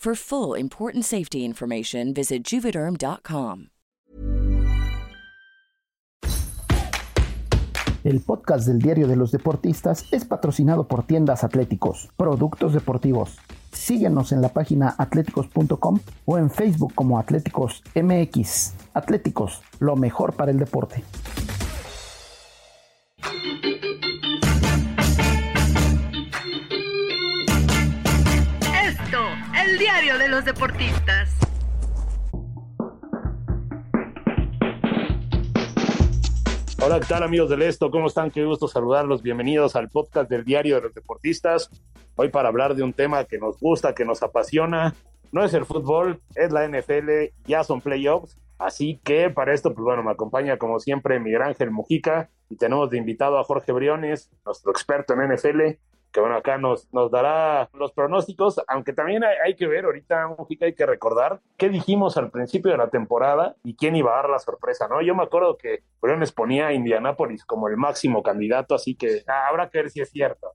[0.00, 3.66] For full important safety information, visit juvederm.com.
[8.02, 13.36] El podcast del Diario de los Deportistas es patrocinado por Tiendas Atléticos, Productos Deportivos.
[13.72, 18.72] Síguenos en la página atléticos.com o en Facebook como Atléticos MX.
[18.94, 21.04] Atléticos, lo mejor para el deporte.
[30.00, 31.36] Diario de los deportistas.
[36.82, 37.90] Hola, ¿qué tal amigos del Esto?
[37.90, 38.30] ¿Cómo están?
[38.30, 39.22] Qué gusto saludarlos.
[39.22, 41.70] Bienvenidos al podcast del Diario de los Deportistas.
[42.16, 44.94] Hoy para hablar de un tema que nos gusta, que nos apasiona.
[45.32, 48.38] No es el fútbol, es la NFL, ya son playoffs.
[48.58, 52.88] Así que para esto, pues bueno, me acompaña como siempre Miguel Ángel Mujica y tenemos
[52.88, 55.78] de invitado a Jorge Briones, nuestro experto en NFL
[56.12, 60.28] que bueno, acá nos, nos dará los pronósticos, aunque también hay, hay que ver, ahorita,
[60.38, 64.16] Mujica, hay que recordar qué dijimos al principio de la temporada y quién iba a
[64.16, 65.02] dar la sorpresa, ¿no?
[65.02, 69.48] Yo me acuerdo que Briones ponía a Indianápolis como el máximo candidato, así que ah,
[69.48, 70.54] habrá que ver si es cierto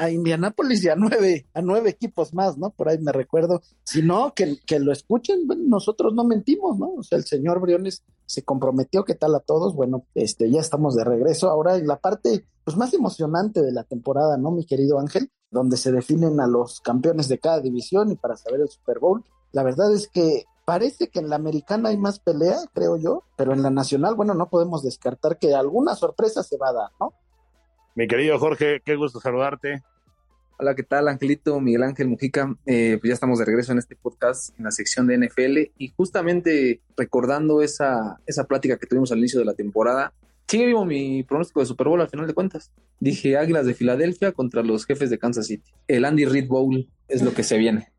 [0.00, 2.70] a Indianápolis y a nueve, a nueve equipos más, ¿no?
[2.70, 3.60] Por ahí me recuerdo.
[3.84, 6.94] Si no, que, que lo escuchen, bueno, nosotros no mentimos, ¿no?
[6.94, 9.74] O sea, el señor Briones se comprometió, ¿qué tal a todos?
[9.74, 11.50] Bueno, este, ya estamos de regreso.
[11.50, 15.32] Ahora en la parte, pues, más emocionante de la temporada, ¿no, mi querido Ángel?
[15.50, 19.24] Donde se definen a los campeones de cada división y para saber el Super Bowl.
[19.50, 23.52] La verdad es que parece que en la americana hay más pelea, creo yo, pero
[23.52, 27.12] en la nacional, bueno, no podemos descartar que alguna sorpresa se va a dar, ¿no?
[27.96, 29.82] Mi querido Jorge, qué gusto saludarte.
[30.62, 31.58] Hola, ¿qué tal, Angelito?
[31.58, 32.54] Miguel Ángel Mujica.
[32.66, 35.88] Eh, pues ya estamos de regreso en este podcast, en la sección de NFL, y
[35.96, 40.12] justamente recordando esa, esa plática que tuvimos al inicio de la temporada,
[40.46, 42.74] sigue vivo mi pronóstico de Super Bowl al final de cuentas.
[42.98, 45.72] Dije Águilas de Filadelfia contra los jefes de Kansas City.
[45.88, 47.90] El Andy Reid Bowl es lo que se viene.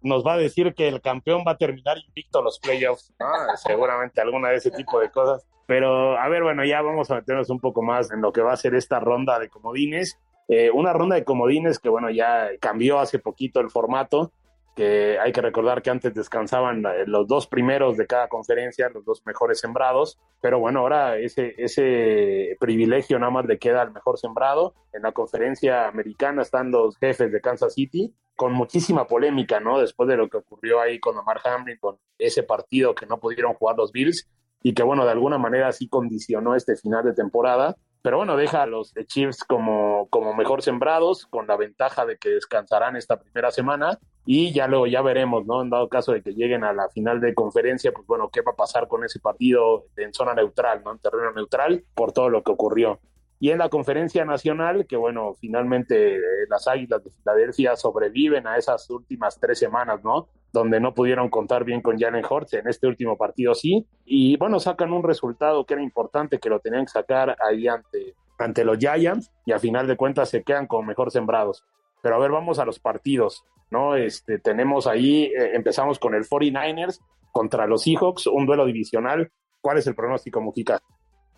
[0.00, 3.12] Nos va a decir que el campeón va a terminar invicto los playoffs.
[3.18, 5.44] Ah, seguramente alguna de ese tipo de cosas.
[5.66, 8.52] Pero a ver, bueno, ya vamos a meternos un poco más en lo que va
[8.52, 10.16] a ser esta ronda de comodines.
[10.48, 14.32] Eh, una ronda de comodines que, bueno, ya cambió hace poquito el formato,
[14.74, 19.04] que hay que recordar que antes descansaban eh, los dos primeros de cada conferencia, los
[19.04, 24.18] dos mejores sembrados, pero bueno, ahora ese, ese privilegio nada más le queda al mejor
[24.18, 24.74] sembrado.
[24.92, 29.78] En la conferencia americana están los jefes de Kansas City, con muchísima polémica, ¿no?
[29.78, 33.54] Después de lo que ocurrió ahí con Omar Hamlin, con ese partido que no pudieron
[33.54, 34.28] jugar los Bills
[34.60, 38.64] y que, bueno, de alguna manera sí condicionó este final de temporada pero bueno, deja
[38.64, 43.50] a los Chiefs como, como mejor sembrados, con la ventaja de que descansarán esta primera
[43.50, 45.62] semana y ya luego ya veremos, ¿no?
[45.62, 48.52] En dado caso de que lleguen a la final de conferencia, pues bueno, ¿qué va
[48.52, 50.92] a pasar con ese partido en zona neutral, ¿no?
[50.92, 53.00] En terreno neutral, por todo lo que ocurrió.
[53.40, 56.20] Y en la conferencia nacional, que bueno, finalmente eh,
[56.50, 60.28] las Águilas de Filadelfia sobreviven a esas últimas tres semanas, ¿no?
[60.54, 63.88] Donde no pudieron contar bien con Jalen Hurts, en este último partido sí.
[64.04, 68.14] Y bueno, sacan un resultado que era importante, que lo tenían que sacar ahí ante,
[68.38, 71.64] ante los Giants, y a final de cuentas se quedan como mejor sembrados.
[72.02, 73.96] Pero a ver, vamos a los partidos, ¿no?
[73.96, 77.00] Este, tenemos ahí, eh, empezamos con el 49ers
[77.32, 79.32] contra los Seahawks, un duelo divisional.
[79.60, 80.80] ¿Cuál es el pronóstico, Mujica?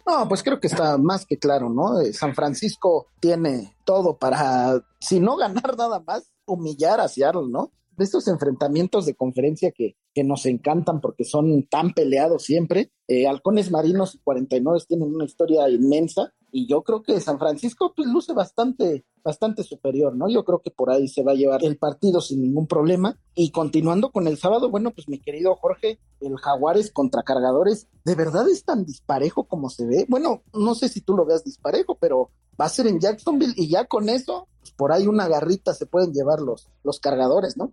[0.07, 2.03] No, pues creo que está más que claro, ¿no?
[2.03, 7.71] Eh, San Francisco tiene todo para, si no ganar nada más, humillar a Seattle, ¿no?
[7.97, 12.93] De estos enfrentamientos de conferencia que, que nos encantan porque son tan peleados siempre.
[13.09, 17.93] Eh, Halcones Marinos y 49 tienen una historia inmensa y yo creo que San Francisco
[17.95, 20.29] pues luce bastante bastante superior, ¿no?
[20.29, 23.19] Yo creo que por ahí se va a llevar el partido sin ningún problema.
[23.35, 28.15] Y continuando con el sábado, bueno, pues mi querido Jorge, el Jaguares contra Cargadores, ¿de
[28.15, 30.07] verdad es tan disparejo como se ve?
[30.09, 33.69] Bueno, no sé si tú lo veas disparejo, pero va a ser en Jacksonville y
[33.69, 37.73] ya con eso, pues por ahí una garrita se pueden llevar los, los cargadores, ¿no?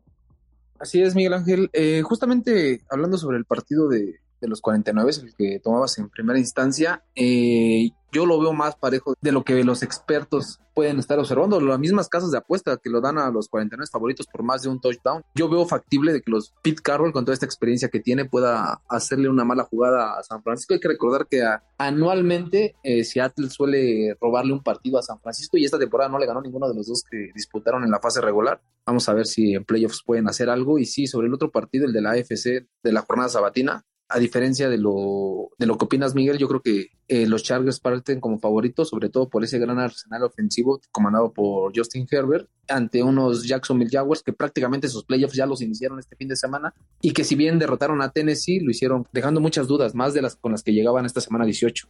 [0.80, 1.70] Así es, Miguel Ángel.
[1.74, 6.38] Eh, justamente hablando sobre el partido de, de los 49, el que tomabas en primera
[6.38, 11.60] instancia, eh, yo lo veo más parejo de lo que los expertos pueden estar observando.
[11.60, 14.70] Las mismas casas de apuesta que lo dan a los 49 favoritos por más de
[14.70, 15.24] un touchdown.
[15.34, 18.82] Yo veo factible de que los Pete Carroll, con toda esta experiencia que tiene, pueda
[18.88, 20.74] hacerle una mala jugada a San Francisco.
[20.74, 21.44] Hay que recordar que
[21.78, 26.28] anualmente eh, Seattle suele robarle un partido a San Francisco y esta temporada no le
[26.28, 28.62] ganó ninguno de los dos que disputaron en la fase regular.
[28.86, 30.78] Vamos a ver si en playoffs pueden hacer algo.
[30.78, 33.84] Y sí, sobre el otro partido, el de la AFC de la jornada sabatina,
[34.14, 37.80] a diferencia de lo, de lo que opinas, Miguel, yo creo que eh, los Chargers
[37.80, 43.02] parten como favoritos, sobre todo por ese gran arsenal ofensivo comandado por Justin Herbert, ante
[43.02, 47.12] unos Jacksonville Jaguars que prácticamente sus playoffs ya los iniciaron este fin de semana y
[47.12, 50.52] que si bien derrotaron a Tennessee, lo hicieron dejando muchas dudas, más de las con
[50.52, 51.88] las que llegaban esta semana 18.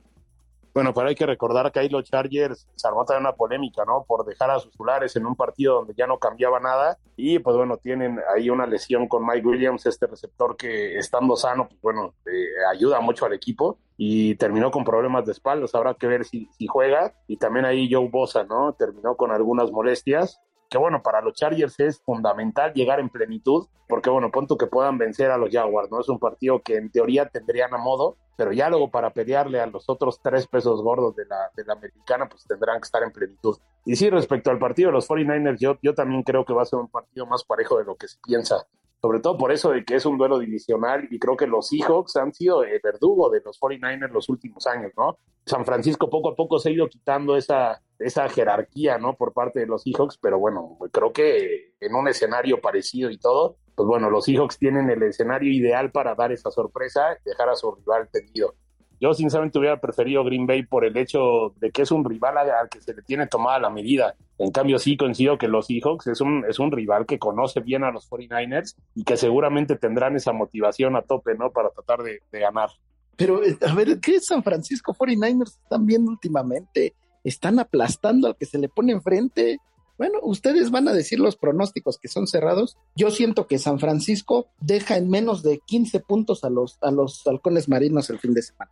[0.73, 4.05] Bueno, pero hay que recordar que ahí los Chargers se armó también una polémica, ¿no?
[4.07, 6.97] Por dejar a sus titulares en un partido donde ya no cambiaba nada.
[7.15, 11.67] Y pues bueno, tienen ahí una lesión con Mike Williams, este receptor que estando sano,
[11.67, 13.77] pues bueno, eh, ayuda mucho al equipo.
[13.97, 15.75] Y terminó con problemas de espaldas.
[15.75, 17.13] Habrá que ver si, si juega.
[17.27, 18.73] Y también ahí Joe Bosa, ¿no?
[18.73, 20.41] Terminó con algunas molestias
[20.73, 24.97] que bueno, para los Chargers es fundamental llegar en plenitud, porque bueno, punto que puedan
[24.97, 26.01] vencer a los Jaguars, ¿no?
[26.01, 29.67] Es un partido que en teoría tendrían a modo, pero ya luego para pelearle a
[29.67, 33.11] los otros tres pesos gordos de la, de la americana, pues tendrán que estar en
[33.11, 33.55] plenitud.
[33.85, 36.65] Y sí, respecto al partido de los 49ers, yo, yo también creo que va a
[36.65, 38.65] ser un partido más parejo de lo que se piensa
[39.03, 42.15] sobre todo por eso de que es un duelo divisional y creo que los Seahawks
[42.15, 45.17] han sido el verdugo de los 49ers los últimos años, ¿no?
[45.45, 49.15] San Francisco poco a poco se ha ido quitando esa, esa jerarquía, ¿no?
[49.15, 53.57] Por parte de los Seahawks, pero bueno, creo que en un escenario parecido y todo,
[53.75, 57.71] pues bueno, los Seahawks tienen el escenario ideal para dar esa sorpresa dejar a su
[57.73, 58.55] rival tendido.
[58.99, 62.69] Yo sinceramente hubiera preferido Green Bay por el hecho de que es un rival al
[62.69, 64.15] que se le tiene tomada la medida.
[64.37, 67.83] En cambio, sí coincido que los Seahawks es un, es un rival que conoce bien
[67.83, 71.51] a los 49ers y que seguramente tendrán esa motivación a tope, ¿no?
[71.51, 72.69] Para tratar de, de ganar.
[73.17, 76.95] Pero, eh, a ver, ¿qué San Francisco 49ers están viendo últimamente?
[77.23, 79.59] Están aplastando al que se le pone enfrente.
[79.97, 82.77] Bueno, ustedes van a decir los pronósticos que son cerrados.
[82.95, 87.25] Yo siento que San Francisco deja en menos de 15 puntos a los, a los
[87.27, 88.71] halcones marinos el fin de semana.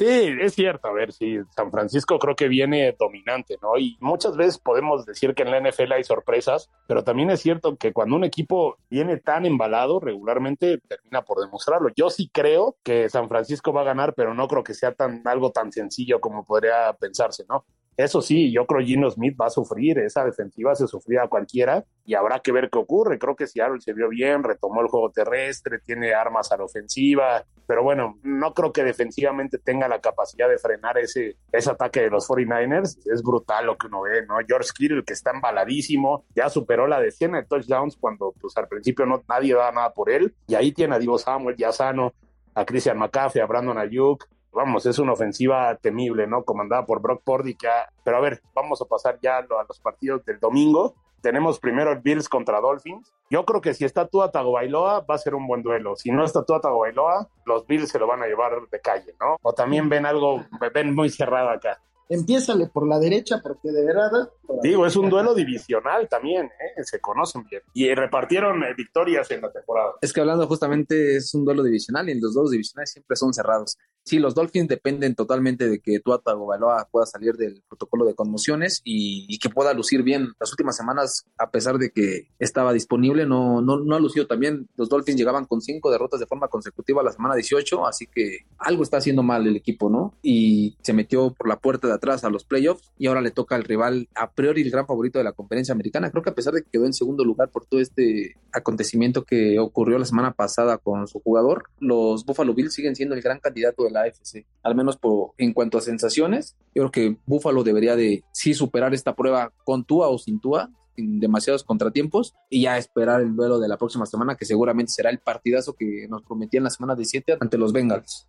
[0.00, 0.88] Sí, es cierto.
[0.88, 3.76] A ver, sí, San Francisco creo que viene dominante, ¿no?
[3.76, 7.76] Y muchas veces podemos decir que en la NFL hay sorpresas, pero también es cierto
[7.76, 11.90] que cuando un equipo viene tan embalado, regularmente termina por demostrarlo.
[11.94, 15.20] Yo sí creo que San Francisco va a ganar, pero no creo que sea tan
[15.26, 17.66] algo tan sencillo como podría pensarse, ¿no?
[18.00, 21.84] Eso sí, yo creo Gino Smith va a sufrir, esa defensiva se sufría a cualquiera
[22.06, 23.18] y habrá que ver qué ocurre.
[23.18, 27.44] Creo que Seattle se vio bien, retomó el juego terrestre, tiene armas a la ofensiva,
[27.66, 32.08] pero bueno, no creo que defensivamente tenga la capacidad de frenar ese, ese ataque de
[32.08, 32.96] los 49ers.
[33.04, 34.36] Es brutal lo que uno ve, ¿no?
[34.48, 39.04] George Kittle, que está embaladísimo, ya superó la decena de touchdowns cuando pues al principio
[39.04, 42.14] no, nadie daba nada por él, y ahí tiene a Divo Samuel, ya sano,
[42.54, 46.44] a Christian McCaffrey, a Brandon Ayuk, vamos, es una ofensiva temible, ¿no?
[46.44, 47.68] Comandada por Brock Purdy, que
[48.04, 50.94] pero a ver, vamos a pasar ya a los partidos del domingo.
[51.22, 53.12] Tenemos primero el Bills contra Dolphins.
[53.28, 55.94] Yo creo que si está Tua Tagovailoa va a ser un buen duelo.
[55.94, 59.36] Si no está Tua Tagovailoa, los Bills se lo van a llevar de calle, ¿no?
[59.42, 60.42] O también ven algo,
[60.72, 61.78] ven muy cerrado acá
[62.10, 64.30] empiézale por la derecha, porque de verdad.
[64.62, 66.82] Digo, es un duelo divisional también, ¿eh?
[66.84, 67.62] se conocen bien.
[67.72, 69.92] Y repartieron eh, victorias en la temporada.
[70.02, 73.78] Es que hablando justamente es un duelo divisional y los duelos divisionales siempre son cerrados.
[74.04, 78.80] Sí, los Dolphins dependen totalmente de que Tua Tagovailoa pueda salir del protocolo de conmociones
[78.84, 80.32] y, que pueda lucir bien.
[80.38, 84.68] Las últimas semanas, a pesar de que estaba disponible, no, no, no ha lucido también.
[84.76, 88.82] Los Dolphins llegaban con cinco derrotas de forma consecutiva la semana 18, así que algo
[88.82, 90.14] está haciendo mal el equipo, ¿no?
[90.22, 93.54] Y se metió por la puerta de atrás a los playoffs y ahora le toca
[93.54, 96.10] al rival a priori el gran favorito de la conferencia americana.
[96.10, 99.58] Creo que a pesar de que quedó en segundo lugar por todo este acontecimiento que
[99.58, 103.84] ocurrió la semana pasada con su jugador, los Buffalo Bills siguen siendo el gran candidato
[103.84, 106.56] de la AFC, al menos por, en cuanto a sensaciones.
[106.74, 110.70] Yo creo que Buffalo debería de sí superar esta prueba con Tua o sin Tua,
[110.96, 115.10] sin demasiados contratiempos y ya esperar el duelo de la próxima semana que seguramente será
[115.10, 118.26] el partidazo que nos prometían la semana 17 ante los Bengals.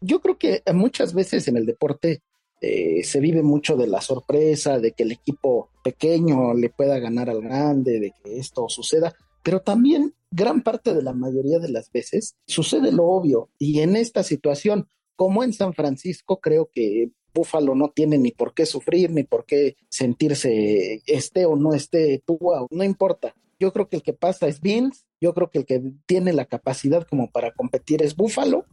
[0.00, 2.22] Yo creo que muchas veces en el deporte
[2.60, 7.28] eh, se vive mucho de la sorpresa, de que el equipo pequeño le pueda ganar
[7.28, 9.14] al grande, de que esto suceda,
[9.46, 13.48] pero también gran parte de la mayoría de las veces sucede lo obvio.
[13.60, 18.54] Y en esta situación, como en San Francisco, creo que Búfalo no tiene ni por
[18.54, 22.40] qué sufrir, ni por qué sentirse esté o no esté tú,
[22.72, 23.36] no importa.
[23.60, 26.46] Yo creo que el que pasa es Vince, yo creo que el que tiene la
[26.46, 28.64] capacidad como para competir es Búfalo,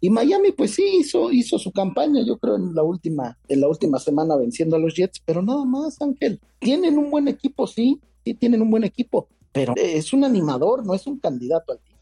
[0.00, 3.68] Y Miami, pues sí, hizo, hizo su campaña, yo creo, en la última, en la
[3.68, 6.40] última semana venciendo a los Jets, pero nada más, Ángel.
[6.58, 10.94] Tienen un buen equipo, sí, sí tienen un buen equipo, pero es un animador, no
[10.94, 11.92] es un candidato al título.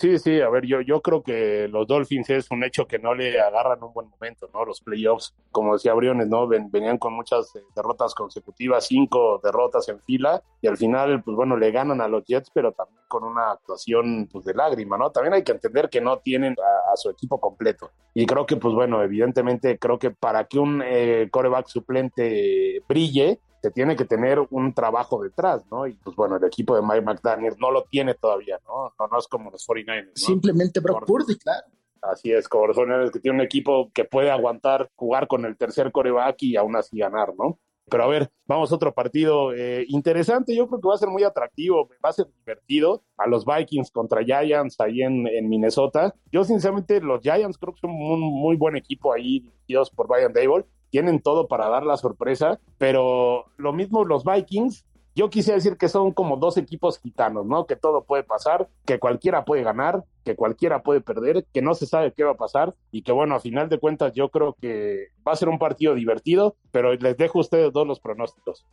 [0.00, 3.16] Sí, sí, a ver, yo, yo creo que los Dolphins es un hecho que no
[3.16, 4.64] le agarran un buen momento, ¿no?
[4.64, 6.46] Los playoffs, como decía Briones, ¿no?
[6.46, 11.56] venían con muchas eh, derrotas consecutivas, cinco derrotas en fila, y al final, pues bueno,
[11.56, 15.10] le ganan a los Jets, pero también con una actuación pues, de lágrima, ¿no?
[15.10, 16.54] También hay que entender que no tienen
[16.92, 17.90] a, su equipo completo.
[18.14, 23.40] Y creo que, pues bueno, evidentemente, creo que para que un eh, coreback suplente brille,
[23.60, 25.86] se tiene que tener un trabajo detrás, ¿no?
[25.86, 28.92] Y pues bueno, el equipo de Mike McDaniel no lo tiene todavía, ¿no?
[28.98, 30.06] No, no es como los 49ers.
[30.06, 30.12] ¿no?
[30.14, 31.66] Simplemente Brock Purdy, claro.
[32.00, 35.56] Así es, como los 49ers que tiene un equipo que puede aguantar jugar con el
[35.56, 37.58] tercer coreback y aún así ganar, ¿no?
[37.90, 40.54] Pero a ver, vamos a otro partido eh, interesante.
[40.54, 43.02] Yo creo que va a ser muy atractivo, va a ser divertido.
[43.16, 46.14] A los Vikings contra Giants ahí en, en Minnesota.
[46.30, 50.32] Yo, sinceramente, los Giants creo que son un muy buen equipo ahí, dirigidos por Brian
[50.32, 55.76] Dable tienen todo para dar la sorpresa, pero lo mismo los Vikings, yo quisiera decir
[55.76, 57.66] que son como dos equipos gitanos, ¿no?
[57.66, 61.86] Que todo puede pasar, que cualquiera puede ganar, que cualquiera puede perder, que no se
[61.86, 65.08] sabe qué va a pasar y que bueno, a final de cuentas yo creo que
[65.26, 68.64] va a ser un partido divertido, pero les dejo a ustedes dos los pronósticos.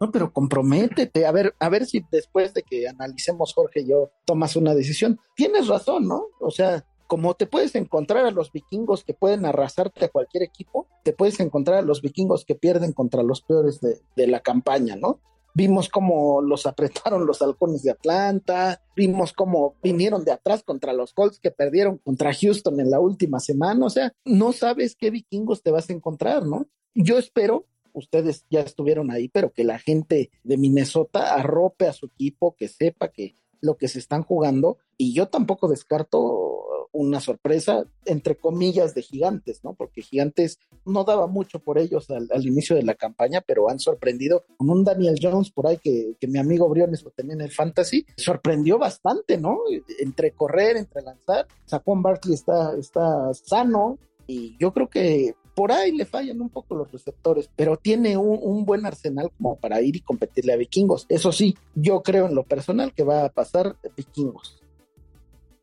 [0.00, 4.10] No, pero comprométete, a ver, a ver si después de que analicemos Jorge y yo
[4.24, 5.20] tomas una decisión.
[5.36, 6.24] Tienes razón, ¿no?
[6.40, 10.88] O sea, como te puedes encontrar a los vikingos que pueden arrasarte a cualquier equipo,
[11.04, 15.20] te puedes encontrar a los vikingos que pierden contra los peores de, la campaña, ¿no?
[15.52, 21.12] Vimos cómo los apretaron los halcones de Atlanta, vimos cómo vinieron de atrás contra los
[21.12, 25.62] Colts que perdieron contra Houston en la última semana, o sea, no sabes qué vikingos
[25.62, 26.66] te vas a encontrar, ¿no?
[26.94, 32.06] Yo espero, ustedes ya estuvieron ahí, pero que la gente de Minnesota arrope a su
[32.06, 36.62] equipo, que sepa que lo que se están jugando, y yo tampoco descarto
[36.92, 39.74] una sorpresa, entre comillas, de gigantes, ¿no?
[39.74, 44.44] Porque gigantes no daba mucho por ellos al, inicio de la campaña, pero han sorprendido
[44.56, 48.06] con un Daniel Jones por ahí que, mi amigo Briones lo tenía en el fantasy,
[48.16, 49.58] sorprendió bastante, ¿no?
[49.98, 55.92] Entre correr, entre lanzar, Saquon Barkley está, está sano y yo creo que por ahí
[55.92, 59.96] le fallan un poco los receptores, pero tiene un, un, buen arsenal como para ir
[59.96, 61.04] y competirle a vikingos.
[61.10, 64.61] Eso sí, yo creo en lo personal que va a pasar vikingos.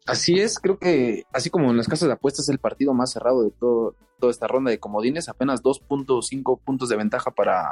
[0.09, 3.11] Así es, creo que así como en las casas de apuestas es el partido más
[3.11, 7.69] cerrado de todo, toda esta ronda de comodines, apenas 2.5 puntos de ventaja para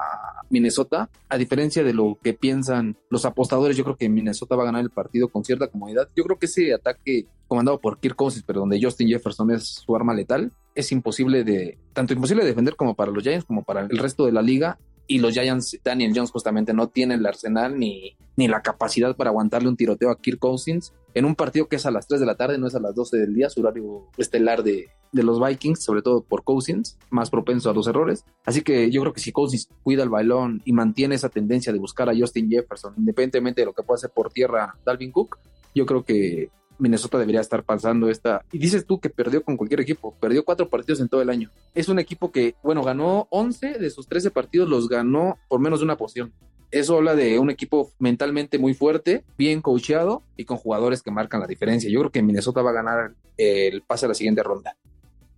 [0.49, 4.67] Minnesota, a diferencia de lo que piensan los apostadores, yo creo que Minnesota va a
[4.67, 6.09] ganar el partido con cierta comodidad.
[6.15, 9.95] Yo creo que ese ataque comandado por Kirk Cousins, pero donde Justin Jefferson es su
[9.95, 13.81] arma letal, es imposible de, tanto imposible de defender como para los Giants como para
[13.81, 14.77] el resto de la liga
[15.07, 19.29] y los Giants, Daniel Jones justamente no tiene el arsenal ni, ni la capacidad para
[19.29, 22.25] aguantarle un tiroteo a Kirk Cousins en un partido que es a las 3 de
[22.25, 25.43] la tarde, no es a las 12 del día, su horario estelar de, de los
[25.43, 28.23] Vikings, sobre todo por Cousins, más propenso a los errores.
[28.45, 31.79] Así que yo creo que si Cousins cuida el balón y mantiene esa tendencia de
[31.79, 35.39] buscar a Justin Jefferson, independientemente de lo que pueda hacer por tierra Dalvin Cook,
[35.73, 38.43] yo creo que Minnesota debería estar pasando esta.
[38.51, 41.49] Y dices tú que perdió con cualquier equipo, perdió cuatro partidos en todo el año.
[41.73, 45.79] Es un equipo que, bueno, ganó 11 de sus 13 partidos, los ganó por menos
[45.79, 46.33] de una posición.
[46.69, 51.39] Eso habla de un equipo mentalmente muy fuerte, bien coacheado y con jugadores que marcan
[51.39, 51.89] la diferencia.
[51.89, 54.75] Yo creo que Minnesota va a ganar el pase a la siguiente ronda.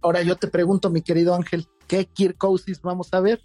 [0.02, 3.42] Ahora yo te pregunto, mi querido Ángel, ¿qué Kirk Cousins vamos a ver?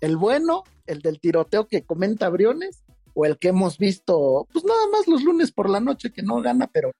[0.00, 2.84] ¿El bueno, el del tiroteo que comenta Briones?
[3.14, 6.42] ¿O el que hemos visto, pues nada más los lunes por la noche que no
[6.42, 6.92] gana, pero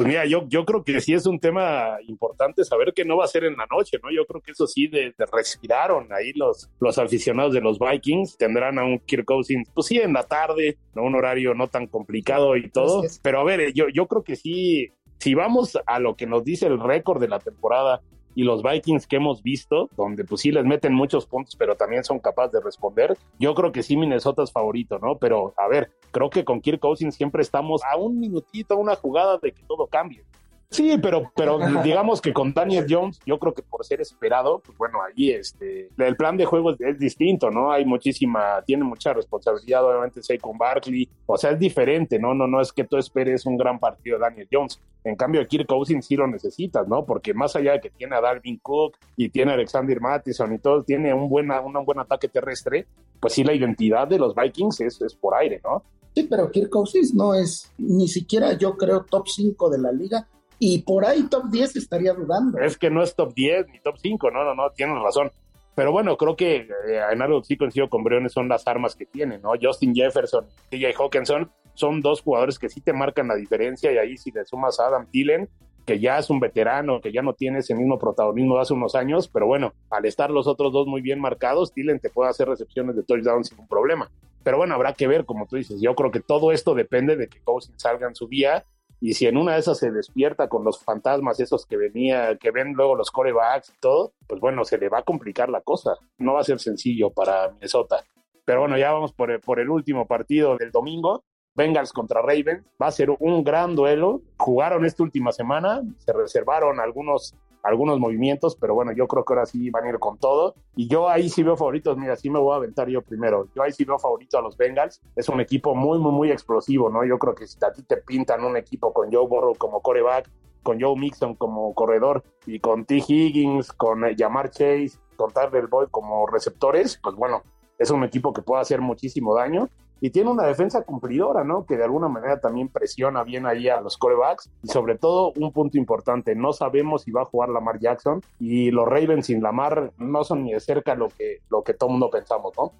[0.00, 3.26] pues mira, yo, yo creo que sí es un tema importante saber que no va
[3.26, 4.10] a ser en la noche, ¿no?
[4.10, 8.78] Yo creo que eso sí de, respiraron ahí los, los aficionados de los Vikings, tendrán
[8.78, 11.02] a un Kirk Cousins, pues sí, en la tarde, ¿no?
[11.02, 14.90] Un horario no tan complicado y todo, pero a ver, yo, yo creo que sí,
[15.18, 18.00] si vamos a lo que nos dice el récord de la temporada,
[18.34, 22.04] y los Vikings que hemos visto, donde pues sí les meten muchos puntos, pero también
[22.04, 25.16] son capaces de responder, yo creo que sí Minnesota es favorito, ¿no?
[25.16, 29.38] Pero a ver, creo que con Kirk Cousins siempre estamos a un minutito, una jugada
[29.38, 30.24] de que todo cambie.
[30.70, 34.78] Sí, pero, pero digamos que con Daniel Jones, yo creo que por ser esperado, pues
[34.78, 37.72] bueno, ahí este, el plan de juego es, distinto, ¿no?
[37.72, 42.34] Hay muchísima, tiene mucha responsabilidad, obviamente, con Barkley, o sea, es diferente, ¿no?
[42.34, 44.80] No, no es que tú esperes un gran partido Daniel Jones.
[45.02, 47.04] En cambio, Kirk Cousins sí lo necesitas, ¿no?
[47.04, 50.58] Porque más allá de que tiene a Dalvin Cook y tiene a Alexander Mattison y
[50.58, 52.86] todo, tiene un, buena, un buen ataque terrestre,
[53.18, 55.82] pues sí, la identidad de los Vikings es, es por aire, ¿no?
[56.14, 60.28] Sí, pero Kirk Cousins no es ni siquiera, yo creo, top 5 de la liga
[60.62, 62.58] y por ahí top 10 estaría dudando.
[62.58, 65.32] Es que no es top 10 ni top 5, no, no, no, tienes razón.
[65.74, 69.06] Pero bueno, creo que eh, en algo sí coincido con Briones son las armas que
[69.06, 69.52] tiene, ¿no?
[69.60, 74.18] Justin Jefferson, DJ Hawkinson, son dos jugadores que sí te marcan la diferencia y ahí
[74.18, 75.48] si le sumas a Adam Thielen,
[75.86, 78.94] que ya es un veterano, que ya no tiene ese mismo protagonismo de hace unos
[78.94, 82.48] años, pero bueno, al estar los otros dos muy bien marcados, Tillen te puede hacer
[82.48, 84.10] recepciones de touchdown sin problema.
[84.42, 87.28] Pero bueno, habrá que ver, como tú dices, yo creo que todo esto depende de
[87.28, 88.64] que Cousins salga en su día
[89.00, 92.50] y si en una de esas se despierta con los fantasmas esos que venía, que
[92.50, 95.94] ven luego los corebacks y todo, pues bueno, se le va a complicar la cosa.
[96.18, 98.04] No va a ser sencillo para Minnesota.
[98.44, 101.24] Pero bueno, ya vamos por el, por el último partido del domingo.
[101.54, 102.62] Bengals contra Ravens.
[102.80, 104.20] Va a ser un gran duelo.
[104.36, 109.46] Jugaron esta última semana, se reservaron algunos, algunos movimientos, pero bueno, yo creo que ahora
[109.46, 110.54] sí van a ir con todo.
[110.76, 111.96] Y yo ahí sí veo favoritos.
[111.96, 113.48] Mira, sí me voy a aventar yo primero.
[113.54, 115.00] Yo ahí sí veo favorito a los Bengals.
[115.16, 117.04] Es un equipo muy, muy, muy explosivo, ¿no?
[117.04, 120.30] Yo creo que si a ti te pintan un equipo con Joe Burrow como coreback,
[120.62, 123.02] con Joe Mixon como corredor y con T.
[123.06, 127.42] Higgins, con Jamar Chase, con Tyler Boyd como receptores, pues bueno,
[127.78, 129.68] es un equipo que puede hacer muchísimo daño
[130.00, 131.66] y tiene una defensa cumplidora, ¿no?
[131.66, 134.50] Que de alguna manera también presiona bien ahí a los corebacks.
[134.62, 138.70] Y sobre todo, un punto importante, no sabemos si va a jugar Lamar Jackson y
[138.70, 142.08] los Ravens sin Lamar no son ni de cerca lo que, lo que todo mundo
[142.10, 142.72] pensamos, ¿no?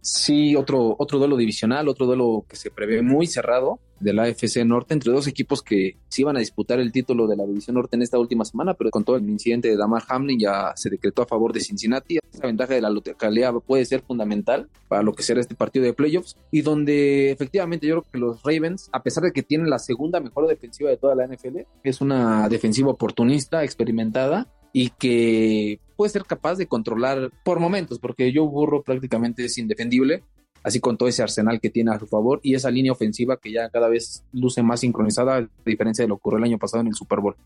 [0.00, 4.64] Sí, otro, otro duelo divisional, otro duelo que se prevé muy cerrado de la AFC
[4.64, 7.96] Norte entre dos equipos que se iban a disputar el título de la División Norte
[7.96, 11.22] en esta última semana, pero con todo el incidente de Damar Hamlin ya se decretó
[11.22, 12.18] a favor de Cincinnati.
[12.32, 15.92] Esa ventaja de la localidad puede ser fundamental para lo que será este partido de
[15.92, 19.78] playoffs y donde efectivamente yo creo que los Ravens, a pesar de que tienen la
[19.78, 26.10] segunda mejor defensiva de toda la NFL, es una defensiva oportunista, experimentada y que puede
[26.10, 30.22] ser capaz de controlar por momentos, porque Joe Burro prácticamente es indefendible,
[30.62, 33.52] así con todo ese arsenal que tiene a su favor y esa línea ofensiva que
[33.52, 36.82] ya cada vez luce más sincronizada, a diferencia de lo que ocurrió el año pasado
[36.82, 37.36] en el Super Bowl.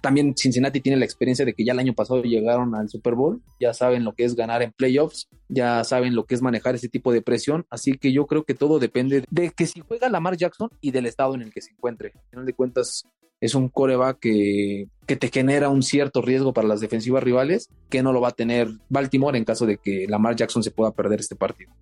[0.00, 3.40] También Cincinnati tiene la experiencia de que ya el año pasado llegaron al Super Bowl,
[3.58, 6.90] ya saben lo que es ganar en playoffs, ya saben lo que es manejar ese
[6.90, 10.36] tipo de presión, así que yo creo que todo depende de que si juega Lamar
[10.36, 12.12] Jackson y del estado en el que se encuentre.
[12.14, 13.04] Al final de cuentas,
[13.40, 18.02] es un coreback que, que te genera un cierto riesgo para las defensivas rivales, que
[18.02, 21.20] no lo va a tener Baltimore en caso de que Lamar Jackson se pueda perder
[21.20, 21.72] este partido.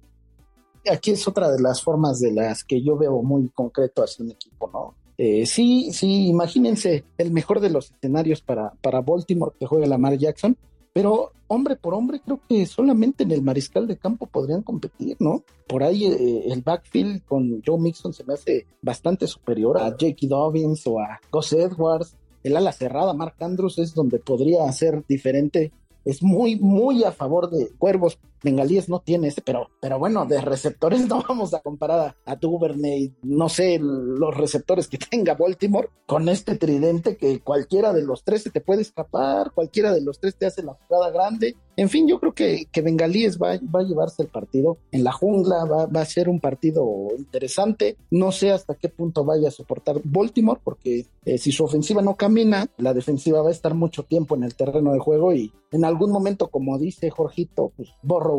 [0.91, 4.33] Aquí es otra de las formas de las que yo veo muy concreto hacia un
[4.33, 4.95] equipo, ¿no?
[5.19, 10.17] Eh, sí, sí, imagínense el mejor de los escenarios para, para Baltimore que juegue Lamar
[10.17, 10.57] Jackson,
[10.93, 15.45] pero hombre por hombre creo que solamente en el mariscal de campo podrían competir, ¿no?
[15.69, 20.27] Por ahí eh, el backfield con Joe Mixon se me hace bastante superior a Jake
[20.27, 22.17] Dobbins o a Gus Edwards.
[22.43, 25.71] El ala cerrada, Mark Andrews, es donde podría ser diferente
[26.05, 28.19] es muy, muy a favor de Cuervos.
[28.43, 32.37] Bengalíes no tiene ese, pero, pero bueno, de receptores no vamos a comparar a, a
[32.37, 38.23] Duvernay, no sé, los receptores que tenga Baltimore con este tridente que cualquiera de los
[38.25, 41.57] tres se te puede escapar, cualquiera de los tres te hace la jugada grande.
[41.77, 45.13] En fin, yo creo que, que Bengalíes va, va a llevarse el partido en la
[45.13, 47.97] jungla, va, a ser un partido interesante.
[48.11, 52.17] No sé hasta qué punto vaya a soportar Baltimore, porque eh, si su ofensiva no
[52.17, 55.87] camina, la defensiva va a estar mucho tiempo en el terreno de juego y en
[55.87, 57.89] algún momento, como dice Jorgito, pues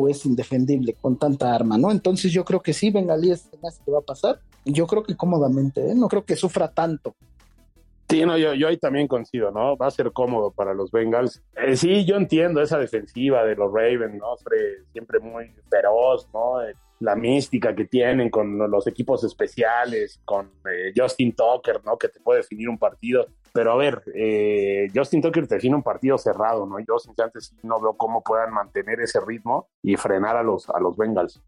[0.08, 1.90] Es indefendible con tanta arma, ¿no?
[1.90, 4.40] Entonces yo creo que sí, Bengalíes es que va a pasar.
[4.64, 5.94] Yo creo que cómodamente, ¿eh?
[5.94, 7.14] No creo que sufra tanto.
[8.08, 9.76] Sí, no, yo, yo ahí también coincido, ¿no?
[9.76, 11.42] Va a ser cómodo para los Bengals.
[11.56, 14.36] Eh, sí, yo entiendo esa defensiva de los Ravens, ¿no?
[14.92, 16.62] Siempre muy feroz, ¿no?
[16.62, 21.96] Eh, la mística que tienen con los equipos especiales, con eh, Justin Tucker, ¿no?
[21.96, 23.26] Que te puede definir un partido.
[23.54, 26.80] Pero a ver, eh, Justin Tucker define un partido cerrado, ¿no?
[26.80, 30.96] Yo sinceramente no veo cómo puedan mantener ese ritmo y frenar a los, a los
[30.96, 31.40] Bengals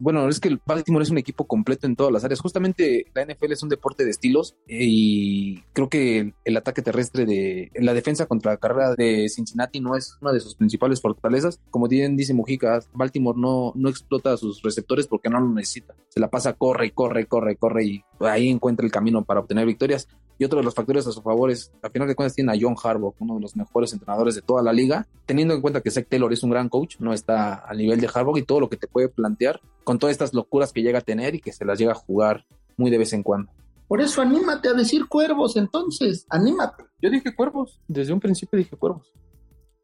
[0.00, 2.40] bueno, es que el Baltimore es un equipo completo en todas las áreas.
[2.40, 7.26] Justamente la NFL es un deporte de estilos eh, y creo que el, ataque terrestre
[7.26, 11.60] de la defensa contra la carrera de Cincinnati no es una de sus principales fortalezas.
[11.70, 15.94] Como bien dice Mujica, Baltimore no, no explota a sus receptores porque no lo necesita.
[16.08, 20.06] Se la pasa, corre corre, corre, corre y ahí encuentra el camino para obtener victorias.
[20.38, 22.56] Y otro de los factores a su favor es, a final de cuentas, tiene a
[22.60, 25.90] John Harbaugh, uno de los mejores entrenadores de toda la liga, teniendo en cuenta que
[25.90, 28.68] Zach Taylor es un gran coach, no está al nivel de Harbaugh y todo lo
[28.68, 31.64] que te puede plantear con todas estas locuras que llega a tener y que se
[31.64, 32.46] las llega a jugar
[32.76, 33.50] muy de vez en cuando.
[33.88, 36.84] Por eso anímate a decir cuervos, entonces, anímate.
[37.00, 39.12] Yo dije cuervos, desde un principio dije cuervos.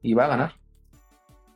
[0.03, 0.63] Y va a ganar.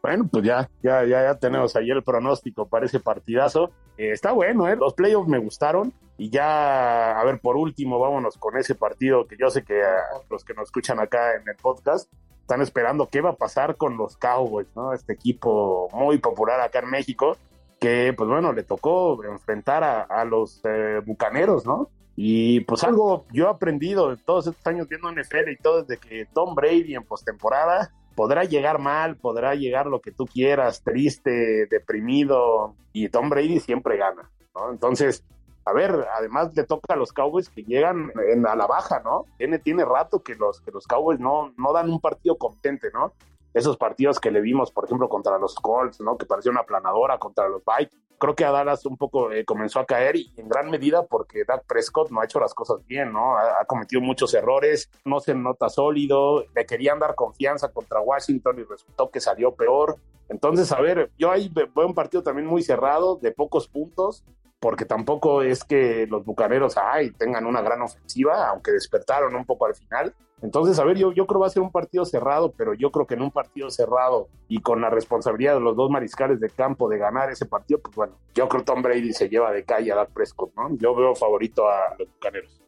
[0.03, 3.71] Bueno, pues ya, ya, ya, ya tenemos ahí el pronóstico para ese partidazo.
[3.97, 4.77] Eh, está bueno, ¿eh?
[4.77, 5.93] Los playoffs me gustaron.
[6.17, 9.83] Y ya, a ver, por último, vámonos con ese partido que yo sé que
[10.31, 13.97] los que nos escuchan acá en el podcast están esperando qué va a pasar con
[13.97, 14.93] los Cowboys, ¿no?
[14.93, 17.37] Este equipo muy popular acá en México
[17.79, 21.91] que pues bueno, le tocó enfrentar a, los eh, bucaneros, ¿no?
[22.17, 25.99] Y pues algo yo he aprendido de todos estos años viendo NFL y todo desde
[25.99, 31.69] que Tom Brady en postemporada podrá llegar mal, podrá llegar lo que tú quieras, triste,
[31.71, 34.73] deprimido, y Tom Brady siempre gana, ¿no?
[34.73, 35.23] Entonces,
[35.65, 39.27] a ver, además le toca a los Cowboys que llegan en, a la baja, ¿no?
[39.37, 43.13] Tiene, tiene rato que los, que los Cowboys no, no dan un partido competente, ¿no?
[43.55, 46.17] esos partidos que le vimos, por ejemplo, contra los Colts, ¿no?
[46.17, 48.08] Que parecía una planadora contra los Vikings.
[48.19, 51.45] Creo que a Dallas un poco eh, comenzó a caer y en gran medida porque
[51.47, 53.37] Dak Prescott no ha hecho las cosas bien, ¿no?
[53.37, 58.65] Ha, cometido muchos errores, no se nota sólido, le querían dar confianza contra Washington y
[58.65, 59.97] resultó que salió peor.
[60.29, 64.25] Entonces, a ver, yo ahí veo un partido también muy cerrado, de pocos puntos,
[64.61, 69.67] porque tampoco es que los bucaneros ay, tengan una gran ofensiva, aunque despertaron un poco
[69.67, 70.15] al final.
[70.41, 72.91] Entonces, a ver, yo, yo creo que va a ser un partido cerrado, pero yo
[72.93, 76.49] creo que en un partido cerrado y con la responsabilidad de los dos mariscales de
[76.49, 79.65] campo de ganar ese partido, pues bueno, yo creo que Tom Brady se lleva de
[79.65, 80.77] calle a Dak Prescott, ¿no?
[80.77, 82.63] Yo veo favorito a los bucaneros.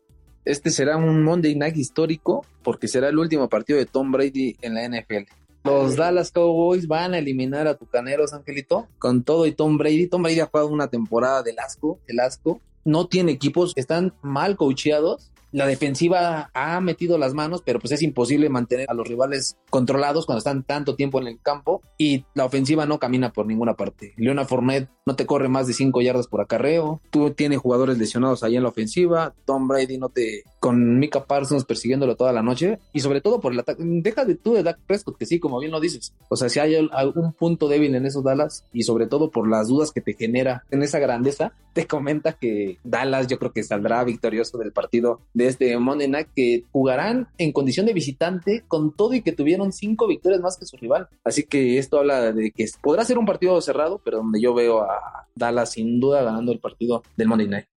[0.44, 4.74] Este será un Monday Night histórico porque será el último partido de Tom Brady en
[4.74, 5.30] la NFL.
[5.62, 10.06] Los Dallas Cowboys van a eliminar a Tucaneros, Angelito, con todo y Tom Brady.
[10.08, 12.60] Tom Brady ha jugado una temporada del asco, el asco.
[12.82, 18.02] No tiene equipos, están mal coacheados la defensiva ha metido las manos, pero pues es
[18.02, 22.44] imposible mantener a los rivales controlados cuando están tanto tiempo en el campo y la
[22.44, 24.14] ofensiva no camina por ninguna parte.
[24.16, 28.42] Leona Fournette no te corre más de 5 yardas por acarreo, tú tienes jugadores lesionados
[28.42, 32.78] ahí en la ofensiva, Tom Brady no te con Mika Parsons persiguiéndolo toda la noche
[32.92, 35.58] y sobre todo por el ataque, deja de tú de Dak Prescott que sí, como
[35.58, 36.12] bien lo dices.
[36.28, 39.68] O sea, si hay algún punto débil en esos Dallas y sobre todo por las
[39.68, 44.02] dudas que te genera en esa grandeza, te comenta que Dallas yo creo que saldrá
[44.04, 49.14] victorioso del partido de este Monday Night que jugarán en condición de visitante con todo
[49.14, 51.08] y que tuvieron cinco victorias más que su rival.
[51.24, 54.82] Así que esto habla de que podrá ser un partido cerrado, pero donde yo veo
[54.82, 57.69] a Dallas sin duda ganando el partido del Monday Night.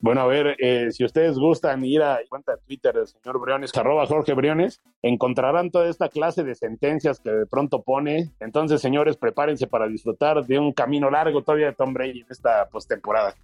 [0.00, 3.76] Bueno, a ver, eh, si ustedes gustan ir a cuenta de Twitter del señor Briones,
[3.76, 8.30] arroba Jorge Briones, encontrarán toda esta clase de sentencias que de pronto pone.
[8.38, 12.68] Entonces, señores, prepárense para disfrutar de un camino largo todavía de Tom Brady en esta
[12.68, 13.34] postemporada.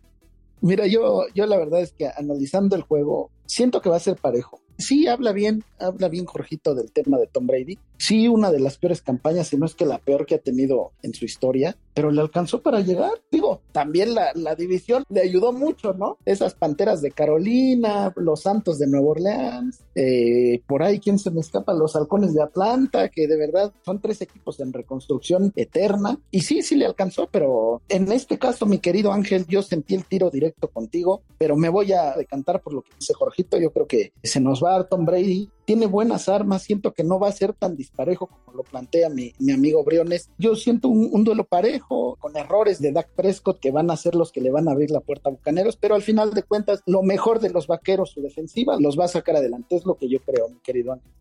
[0.60, 4.16] Mira, yo, yo la verdad es que analizando el juego, siento que va a ser
[4.16, 4.60] parejo.
[4.78, 7.78] Sí, habla bien, habla bien Jorgito del tema de Tom Brady.
[7.96, 10.92] Sí, una de las peores campañas, si no es que la peor que ha tenido
[11.02, 13.12] en su historia, pero le alcanzó para llegar.
[13.30, 16.18] Digo, también la, la división le ayudó mucho, ¿no?
[16.24, 21.40] Esas Panteras de Carolina, los Santos de Nueva Orleans, eh, por ahí, ¿quién se me
[21.40, 21.72] escapa?
[21.72, 26.18] Los Halcones de Atlanta, que de verdad son tres equipos en reconstrucción eterna.
[26.30, 30.04] Y sí, sí le alcanzó, pero en este caso, mi querido Ángel, yo sentí el
[30.04, 33.56] tiro directo contigo, pero me voy a decantar por lo que dice Jorgito.
[33.58, 35.50] Yo creo que se nos Tom Brady.
[35.64, 39.32] Tiene buenas armas, siento que no va a ser tan disparejo como lo plantea mi,
[39.38, 40.30] mi amigo Briones.
[40.36, 44.30] Yo siento un, duelo parejo, con errores de Dak Prescott que van a ser los
[44.30, 47.02] que le van a abrir la puerta a Bucaneros, pero al final de cuentas, lo
[47.02, 50.20] mejor de los vaqueros, su defensiva, los va a sacar adelante, es lo que yo
[50.20, 51.12] creo, mi querido Ángel.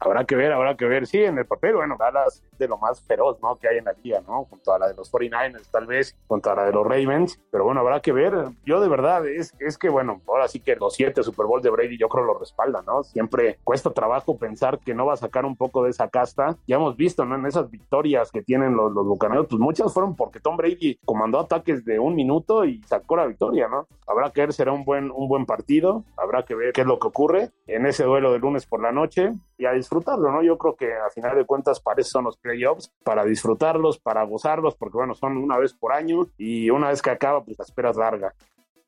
[0.00, 1.06] Habrá que ver, habrá que ver.
[1.06, 3.56] Sí, en el papel, bueno, Dallas es de lo más feroz, ¿no?
[3.56, 4.44] Que hay en la liga, ¿no?
[4.44, 7.40] Junto a la de los 49ers, tal vez, contra la de los Ravens.
[7.50, 8.34] Pero bueno, habrá que ver.
[8.64, 11.70] Yo de verdad, es, es que, bueno, ahora sí que los siete Super Bowl de
[11.70, 13.02] Brady yo creo lo respaldan, ¿no?
[13.02, 16.56] Siempre cuesta trabajo pensar que no va a sacar un poco de esa casta.
[16.66, 17.34] Ya hemos visto, ¿no?
[17.34, 21.40] En esas victorias que tienen los, los bucaneros, pues muchas fueron porque Tom Brady comandó
[21.40, 23.86] ataques de un minuto y sacó la victoria, ¿no?
[24.06, 26.04] Habrá que ver, será un buen, un buen partido.
[26.16, 28.92] Habrá que ver qué es lo que ocurre en ese duelo de lunes por la
[28.92, 30.42] noche y a disfrutarlo, ¿no?
[30.42, 34.22] Yo creo que a final de cuentas para eso son los playoffs, para disfrutarlos, para
[34.24, 37.64] gozarlos, porque bueno, son una vez por año y una vez que acaba, pues la
[37.64, 38.34] espera es larga.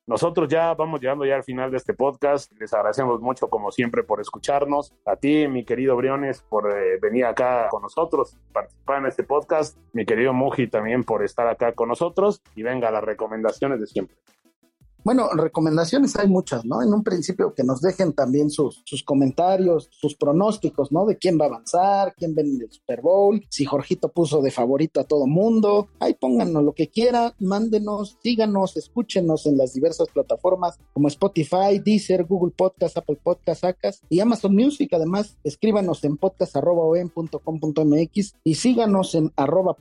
[0.07, 2.53] Nosotros ya vamos llegando ya al final de este podcast.
[2.59, 4.93] Les agradecemos mucho, como siempre, por escucharnos.
[5.07, 9.79] A ti, mi querido Briones, por eh, venir acá con nosotros, participar en este podcast.
[9.93, 12.43] Mi querido Muji también por estar acá con nosotros.
[12.57, 14.17] Y venga, las recomendaciones de siempre.
[15.05, 16.83] Bueno, recomendaciones hay muchas, ¿no?
[16.83, 21.07] En un principio que nos dejen también sus, comentarios, sus pronósticos, ¿no?
[21.07, 24.51] De quién va a avanzar, quién ven en el Super Bowl, si Jorgito puso de
[24.51, 25.89] favorito a todo mundo.
[25.99, 32.25] Ahí pónganos lo que quiera, mándenos, síganos, escúchenos en las diversas plataformas como Spotify, Deezer,
[32.25, 34.93] Google Podcast, Apple Podcast, Acas y Amazon Music.
[34.93, 39.77] Además, escríbanos en podcast.com.mx y síganos en arroba.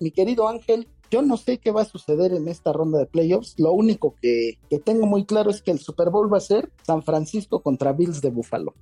[0.00, 3.58] Mi querido Ángel, yo no sé qué va a suceder en esta ronda de playoffs.
[3.58, 7.02] Lo único que, tengo muy claro es que el Super Bowl va a ser San
[7.02, 8.74] Francisco contra Bills de Buffalo.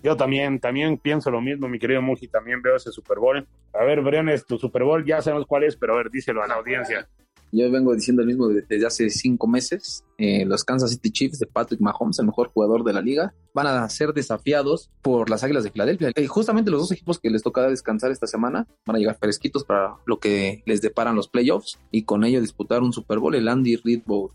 [0.00, 3.46] Yo también, también pienso lo mismo, mi querido Muji, también veo ese Super Bowl.
[3.72, 6.46] A ver, Briones, tu Super Bowl ya sabemos cuál es, pero a ver, díselo a
[6.46, 7.08] la audiencia.
[7.52, 10.04] Yo vengo diciendo el mismo desde hace cinco meses.
[10.18, 13.66] Eh, los Kansas City Chiefs de Patrick Mahomes, el mejor jugador de la liga, van
[13.66, 16.12] a ser desafiados por las Águilas de Filadelfia.
[16.14, 19.64] Y justamente los dos equipos que les toca descansar esta semana van a llegar fresquitos
[19.64, 23.48] para lo que les deparan los playoffs y con ello disputar un Super Bowl, el
[23.48, 24.30] Andy Reid Bowl.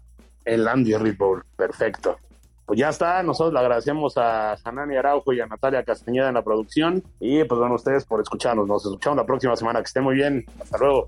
[0.46, 2.18] El Andy Reid Bowl, perfecto.
[2.66, 6.44] Pues ya está, nosotros le agradecemos a Hanani Araujo y a Natalia Castañeda en la
[6.44, 8.68] producción y pues bueno, ustedes por escucharnos.
[8.68, 9.80] Nos escuchamos la próxima semana.
[9.80, 10.46] Que estén muy bien.
[10.62, 11.08] Hasta luego.